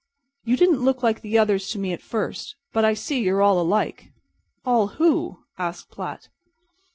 [0.43, 3.61] You didn't look like the others to me at first, but I see you're all
[3.61, 4.11] alike."
[4.65, 6.27] "All who?" asked Platt.